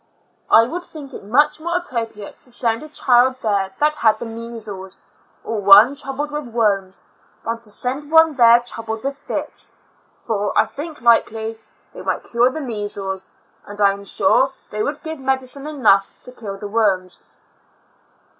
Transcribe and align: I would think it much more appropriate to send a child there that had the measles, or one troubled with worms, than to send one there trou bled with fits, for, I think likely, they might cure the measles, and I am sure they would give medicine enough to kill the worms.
I 0.49 0.63
would 0.63 0.83
think 0.83 1.13
it 1.13 1.23
much 1.23 1.59
more 1.59 1.77
appropriate 1.77 2.39
to 2.41 2.49
send 2.49 2.81
a 2.81 2.89
child 2.89 3.35
there 3.43 3.71
that 3.77 3.97
had 3.97 4.17
the 4.17 4.25
measles, 4.25 4.99
or 5.43 5.61
one 5.61 5.95
troubled 5.95 6.31
with 6.31 6.47
worms, 6.47 7.03
than 7.45 7.59
to 7.59 7.69
send 7.69 8.11
one 8.11 8.33
there 8.33 8.59
trou 8.61 8.83
bled 8.83 9.03
with 9.03 9.15
fits, 9.15 9.77
for, 10.15 10.57
I 10.57 10.65
think 10.65 11.01
likely, 11.01 11.59
they 11.93 12.01
might 12.01 12.23
cure 12.23 12.49
the 12.49 12.61
measles, 12.61 13.29
and 13.67 13.79
I 13.79 13.91
am 13.93 14.03
sure 14.03 14.53
they 14.71 14.81
would 14.81 15.03
give 15.03 15.19
medicine 15.19 15.67
enough 15.67 16.15
to 16.23 16.31
kill 16.31 16.57
the 16.57 16.67
worms. 16.67 17.23